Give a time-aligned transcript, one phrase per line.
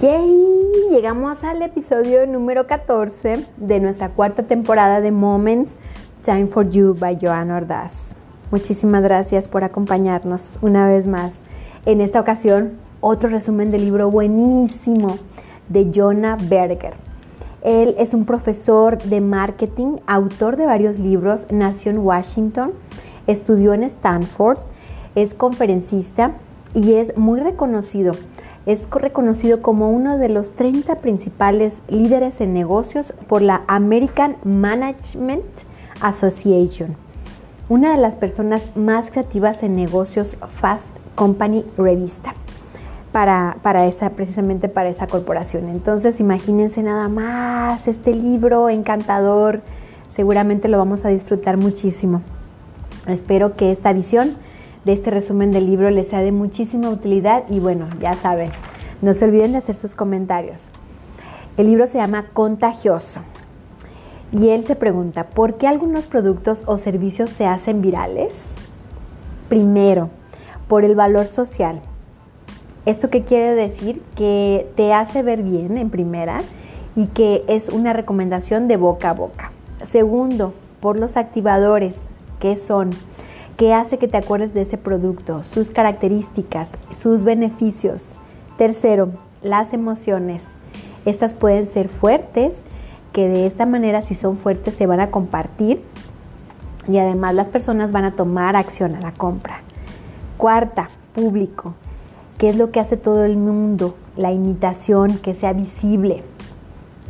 [0.00, 5.78] Yay, llegamos al episodio número 14 de nuestra cuarta temporada de Moments
[6.22, 8.14] Time for You by Joanna Ordaz.
[8.50, 11.40] Muchísimas gracias por acompañarnos una vez más.
[11.86, 15.16] En esta ocasión, otro resumen del libro buenísimo
[15.70, 16.92] de Jonah Berger.
[17.62, 22.72] Él es un profesor de marketing, autor de varios libros, nació en Washington,
[23.26, 24.58] estudió en Stanford,
[25.14, 26.32] es conferencista
[26.74, 28.12] y es muy reconocido
[28.66, 35.44] es reconocido como uno de los 30 principales líderes en negocios por la American Management
[36.00, 36.96] Association,
[37.68, 42.34] una de las personas más creativas en negocios Fast Company Revista.
[43.12, 45.68] Para, para, esa, precisamente para esa corporación.
[45.68, 49.62] Entonces, imagínense nada más este libro encantador.
[50.12, 52.20] Seguramente lo vamos a disfrutar muchísimo.
[53.06, 54.36] Espero que esta visión
[54.86, 58.52] de este resumen del libro les sea de muchísima utilidad y bueno, ya saben,
[59.02, 60.68] no se olviden de hacer sus comentarios.
[61.56, 63.18] El libro se llama Contagioso
[64.30, 68.54] y él se pregunta, ¿por qué algunos productos o servicios se hacen virales?
[69.48, 70.08] Primero,
[70.68, 71.80] por el valor social.
[72.84, 74.00] ¿Esto qué quiere decir?
[74.14, 76.42] Que te hace ver bien en primera
[76.94, 79.50] y que es una recomendación de boca a boca.
[79.82, 81.98] Segundo, por los activadores,
[82.38, 82.90] que son
[83.56, 85.42] ¿Qué hace que te acuerdes de ese producto?
[85.42, 88.12] Sus características, sus beneficios.
[88.58, 90.44] Tercero, las emociones.
[91.06, 92.54] Estas pueden ser fuertes,
[93.14, 95.82] que de esta manera si son fuertes se van a compartir
[96.86, 99.62] y además las personas van a tomar acción a la compra.
[100.36, 101.72] Cuarta, público.
[102.36, 103.96] ¿Qué es lo que hace todo el mundo?
[104.18, 106.22] La imitación, que sea visible,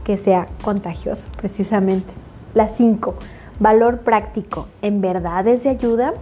[0.04, 2.12] que sea contagioso, precisamente.
[2.54, 3.16] La cinco,
[3.58, 4.68] valor práctico.
[4.80, 6.14] ¿En verdad es de ayuda?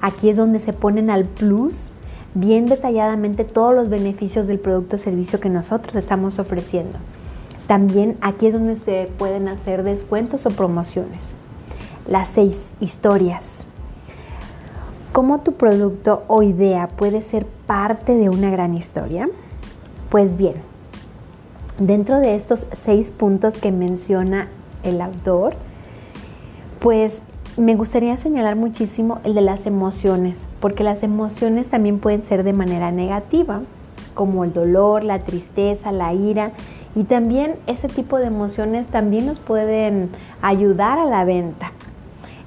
[0.00, 1.74] Aquí es donde se ponen al plus
[2.34, 6.98] bien detalladamente todos los beneficios del producto o servicio que nosotros estamos ofreciendo.
[7.66, 11.34] También aquí es donde se pueden hacer descuentos o promociones.
[12.08, 13.66] Las seis, historias.
[15.12, 19.28] ¿Cómo tu producto o idea puede ser parte de una gran historia?
[20.08, 20.54] Pues bien,
[21.78, 24.48] dentro de estos seis puntos que menciona
[24.82, 25.54] el autor,
[26.80, 27.18] pues
[27.56, 32.52] me gustaría señalar muchísimo el de las emociones, porque las emociones también pueden ser de
[32.52, 33.62] manera negativa,
[34.14, 36.52] como el dolor, la tristeza, la ira,
[36.94, 40.10] y también ese tipo de emociones también nos pueden
[40.42, 41.72] ayudar a la venta.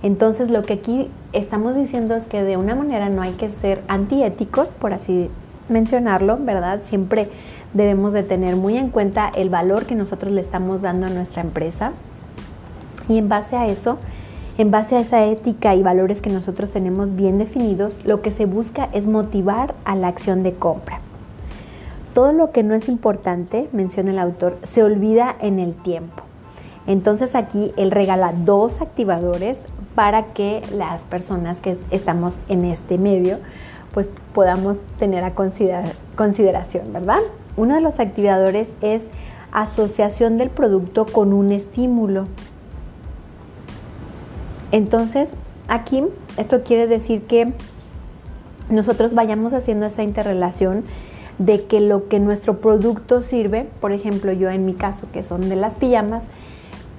[0.04, 3.82] Entonces lo que aquí estamos diciendo es que de una manera no hay que ser
[3.88, 5.30] antiéticos, por así
[5.70, 6.82] mencionarlo, ¿verdad?
[6.84, 7.30] Siempre
[7.74, 11.42] debemos de tener muy en cuenta el valor que nosotros le estamos dando a nuestra
[11.42, 11.94] empresa
[13.08, 13.98] y en base a eso
[14.58, 18.46] en base a esa ética y valores que nosotros tenemos bien definidos, lo que se
[18.46, 21.00] busca es motivar a la acción de compra.
[22.14, 26.22] Todo lo que no es importante, menciona el autor, se olvida en el tiempo.
[26.86, 29.58] Entonces aquí él regala dos activadores
[29.96, 33.40] para que las personas que estamos en este medio
[33.94, 37.20] pues podamos tener a consideración, ¿verdad?
[37.58, 39.04] Uno de los activadores es
[39.52, 42.28] asociación del producto con un estímulo.
[44.74, 45.30] Entonces,
[45.68, 46.04] aquí
[46.36, 47.54] esto quiere decir que
[48.72, 50.84] nosotros vayamos haciendo esta interrelación
[51.38, 55.48] de que lo que nuestro producto sirve, por ejemplo, yo en mi caso, que son
[55.48, 56.24] de las pijamas,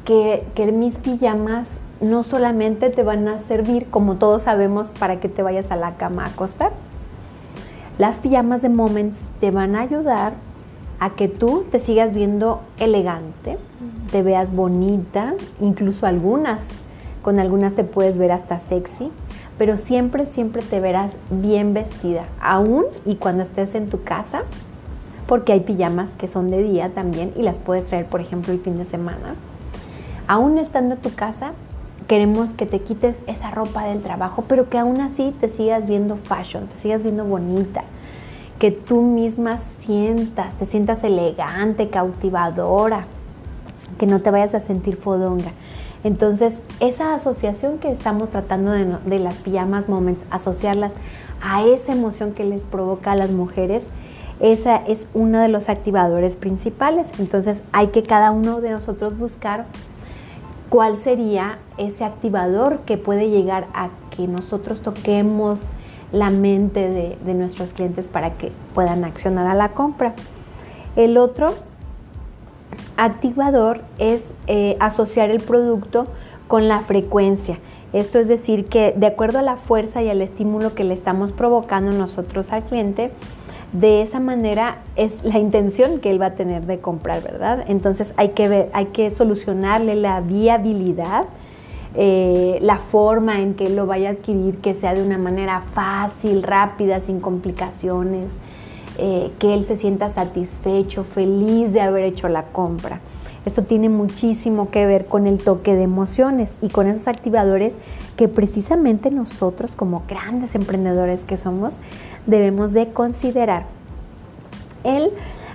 [0.05, 1.67] que, mis pijamas
[2.01, 5.95] no solamente te van a servir, como todos sabemos, para que te vayas a la
[5.95, 6.71] cama a acostar.
[7.99, 10.35] Las pijamas de Moments te van a ayudar
[11.01, 13.59] a que tú te sigas viendo elegante,
[14.13, 16.61] te veas bonita, incluso algunas
[17.25, 19.11] con algunas te puedes ver hasta sexy,
[19.57, 24.43] pero siempre, siempre te verás bien vestida, aún y cuando estés en tu casa,
[25.27, 28.61] porque hay pijamas que son de día también y las puedes traer, por ejemplo, el
[28.61, 29.37] fin de semana.
[30.29, 31.53] Aún estando en tu casa,
[32.09, 36.17] queremos que te quites esa ropa del trabajo, pero que aún así te sigas viendo
[36.17, 37.85] fashion, te sigas viendo bonita,
[38.59, 43.07] que tú misma sientas, te sientas elegante, cautivadora,
[43.99, 45.53] que no te vayas a sentir fodonga.
[46.05, 50.93] Entonces, esa asociación que estamos tratando de, las pijamas moments, asociarlas
[51.41, 53.83] a esa emoción que les provoca a las mujeres,
[54.39, 57.11] esa es uno de los activadores principales.
[57.19, 59.65] Entonces, hay que cada uno de nosotros buscar
[60.69, 65.59] cuál sería ese activador que puede llegar a que nosotros toquemos
[66.13, 70.13] la mente de, de nuestros clientes para que puedan accionar a la compra.
[70.97, 71.55] El otro
[72.97, 76.07] activador es eh, asociar el producto
[76.49, 77.59] con la frecuencia.
[77.93, 81.33] Esto es decir que de acuerdo a la fuerza y al estímulo que le estamos
[81.33, 83.11] provocando nosotros al cliente,
[83.73, 87.65] de esa manera es la intención que él va a tener de comprar, ¿verdad?
[87.69, 91.25] Entonces hay que ver, hay que solucionarle la viabilidad,
[91.97, 96.43] eh, la forma en que lo vaya a adquirir, que sea de una manera fácil,
[96.43, 98.27] rápida, sin complicaciones,
[98.99, 103.01] eh, que él se sienta satisfecho, feliz de haber hecho la compra.
[103.45, 107.75] Esto tiene muchísimo que ver con el toque de emociones y con esos activadores
[108.17, 111.75] que precisamente nosotros como grandes emprendedores que somos
[112.27, 113.67] debemos de considerar.
[114.83, 115.11] Él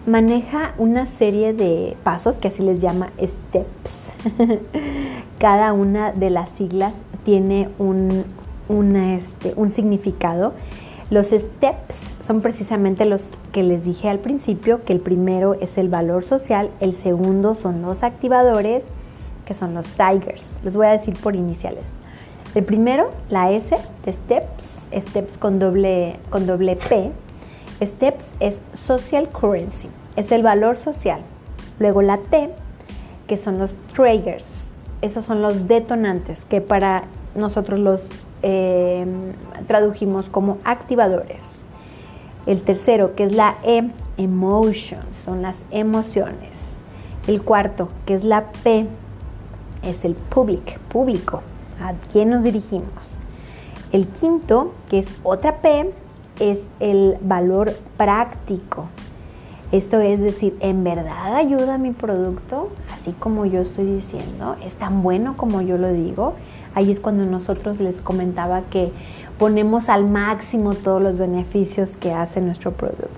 [0.05, 4.11] maneja una serie de pasos que así les llama steps.
[5.39, 6.93] Cada una de las siglas
[7.23, 8.25] tiene un,
[8.95, 10.53] este, un significado
[11.09, 15.89] los steps son precisamente los que les dije al principio, que el primero es el
[15.89, 18.85] valor social, el segundo son los activadores,
[19.45, 20.57] que son los tigers.
[20.63, 21.85] Les voy a decir por iniciales.
[22.53, 23.75] El primero, la S
[24.05, 27.11] de steps, steps con doble, con doble P.
[27.81, 31.21] Steps es social currency, es el valor social.
[31.79, 32.49] Luego la T,
[33.27, 34.45] que son los triggers,
[35.01, 38.01] esos son los detonantes, que para nosotros los
[38.41, 39.33] Em,
[39.67, 41.43] tradujimos como activadores.
[42.45, 46.77] El tercero, que es la E, emotions, son las emociones.
[47.27, 48.87] El cuarto, que es la P,
[49.83, 51.41] es el public, público,
[51.81, 52.87] a quién nos dirigimos.
[53.91, 55.91] El quinto, que es otra P,
[56.39, 58.85] es el valor práctico.
[59.71, 62.69] Esto es decir, ¿en verdad ayuda mi producto?
[62.91, 66.33] Así como yo estoy diciendo, ¿es tan bueno como yo lo digo?
[66.75, 68.91] Ahí es cuando nosotros les comentaba que
[69.39, 73.09] ponemos al máximo todos los beneficios que hace nuestro producto.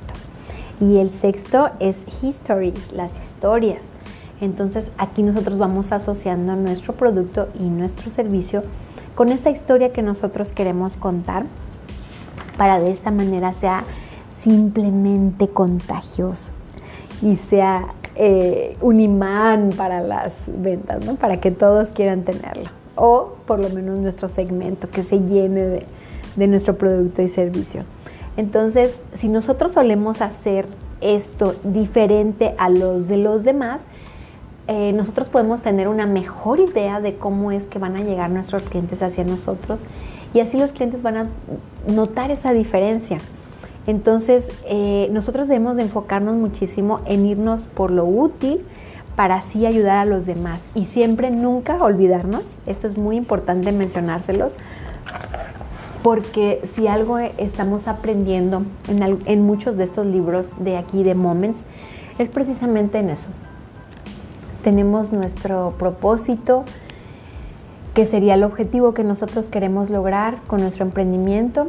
[0.79, 3.89] Y el sexto es histories, las historias.
[4.39, 8.63] Entonces aquí nosotros vamos asociando nuestro producto y nuestro servicio
[9.15, 11.43] con esa historia que nosotros queremos contar
[12.57, 13.83] para de esta manera sea
[14.39, 16.53] simplemente contagioso
[17.21, 21.15] y sea eh, un imán para las ventas, ¿no?
[21.15, 25.85] para que todos quieran tenerlo o por lo menos nuestro segmento que se llene
[26.35, 27.83] de, nuestro producto y servicio.
[28.37, 30.67] Entonces, si nosotros solemos hacer
[31.01, 33.81] esto diferente a los de los demás,
[34.67, 38.61] eh, nosotros podemos tener una mejor idea de cómo es que van a llegar nuestros
[38.61, 39.79] clientes hacia nosotros
[40.35, 41.25] y así los clientes van a
[41.87, 43.17] notar esa diferencia.
[43.87, 48.61] Entonces, eh, nosotros debemos de enfocarnos muchísimo en irnos por lo útil,
[49.15, 50.59] para así ayudar a los demás.
[50.75, 54.53] Y siempre, nunca olvidarnos, esto es muy importante mencionárselos,
[56.03, 61.59] porque si algo estamos aprendiendo en, en muchos de estos libros de aquí, de Moments,
[62.17, 63.27] es precisamente en eso.
[64.63, 66.65] Tenemos nuestro propósito,
[67.93, 71.67] que sería el objetivo que nosotros queremos lograr con nuestro emprendimiento,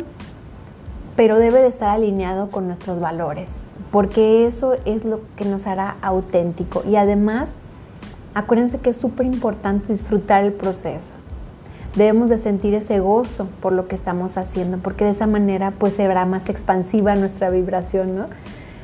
[1.16, 3.48] pero debe de estar alineado con nuestros valores
[3.92, 6.82] porque eso es lo que nos hará auténtico.
[6.88, 7.52] Y además,
[8.34, 11.12] acuérdense que es súper importante disfrutar el proceso.
[11.94, 15.92] Debemos de sentir ese gozo por lo que estamos haciendo, porque de esa manera pues
[15.92, 18.26] será más expansiva nuestra vibración, ¿no?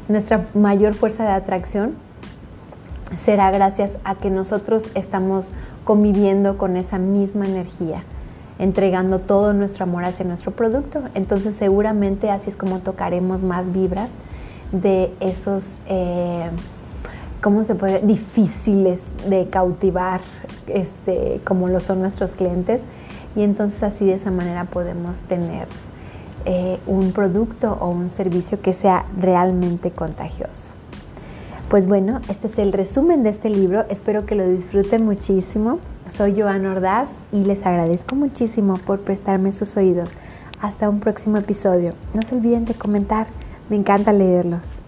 [0.08, 1.92] Nuestra mayor fuerza de atracción
[3.16, 5.46] será gracias a que nosotros estamos
[5.84, 8.02] conviviendo con esa misma energía,
[8.58, 11.02] entregando todo nuestro amor hacia nuestro producto.
[11.14, 14.08] Entonces seguramente así es como tocaremos más vibras
[14.72, 16.50] de esos, eh,
[17.42, 18.00] ¿cómo se puede?
[18.00, 20.20] Difíciles de cautivar,
[20.66, 22.82] este, como lo son nuestros clientes.
[23.36, 25.68] Y entonces así de esa manera podemos tener
[26.44, 30.72] eh, un producto o un servicio que sea realmente contagioso.
[31.68, 33.84] Pues bueno, este es el resumen de este libro.
[33.90, 35.78] Espero que lo disfruten muchísimo.
[36.08, 40.10] Soy Joana Ordaz y les agradezco muchísimo por prestarme sus oídos.
[40.60, 41.92] Hasta un próximo episodio.
[42.14, 43.26] No se olviden de comentar
[43.68, 44.80] me encanta leerlos.